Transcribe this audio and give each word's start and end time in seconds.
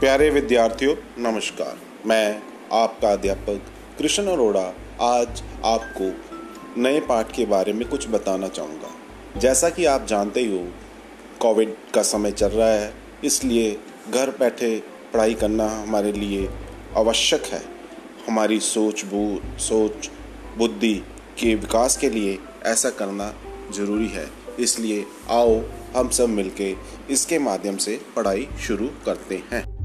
प्यारे 0.00 0.28
विद्यार्थियों, 0.30 0.94
नमस्कार। 1.18 1.78
मैं 2.06 2.42
आपका 2.72 3.10
अध्यापक 3.12 3.66
कृष्ण 3.98 4.26
अरोड़ा 4.26 4.62
आज 5.00 5.42
आपको 5.64 6.80
नए 6.82 7.00
पाठ 7.00 7.32
के 7.32 7.44
बारे 7.46 7.72
में 7.72 7.88
कुछ 7.88 8.08
बताना 8.08 8.48
चाहूँगा। 8.48 9.40
जैसा 9.40 9.68
कि 9.70 9.84
आप 9.84 10.06
जानते 10.06 10.40
ही 10.40 10.58
हो, 10.58 10.64
कोविड 11.40 11.74
का 11.94 12.02
समय 12.02 12.32
चल 12.32 12.48
रहा 12.48 12.68
है, 12.68 12.92
इसलिए 13.24 13.76
घर 14.10 14.30
बैठे 14.30 14.82
पढ़ाई 15.12 15.34
करना 15.34 15.68
हमारे 15.72 16.12
लिए 16.12 16.48
आवश्यक 16.96 17.44
है। 17.44 17.62
हमारी 18.28 18.58
सोच 18.60 19.04
बू, 19.04 19.40
सोच 19.58 20.10
बुद्धि 20.58 20.94
के 21.38 21.54
विकास 21.54 21.96
के 21.96 22.10
लिए 22.10 22.38
ऐसा 22.66 22.90
करना 22.90 23.32
ज़रूरी 23.72 24.08
है। 24.08 24.28
इसलिए 24.60 25.04
आओ, 25.30 25.60
हम 25.96 26.08
सब 26.08 26.28
मिलके 26.28 26.74
इसके 27.10 27.38
माध्यम 27.38 27.76
से 27.76 28.00
पढ़ाई 28.16 28.48
शुरू 28.66 28.90
करते 29.06 29.42
हैं। 29.52 29.79